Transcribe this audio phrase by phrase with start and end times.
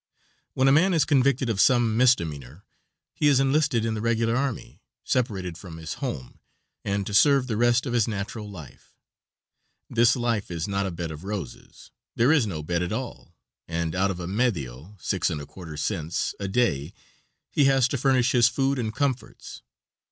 [0.55, 2.65] When a man is convicted of some misdemeanor
[3.13, 6.39] he is enlisted in the regular army, separated from his home,
[6.83, 8.95] and to serve the rest of his natural life.
[9.91, 13.35] This life is not a bed of roses there is no bed at all,
[13.67, 16.93] and out of a medio (6 1/4 cents) a day,
[17.51, 19.61] he has to furnish his food and comforts.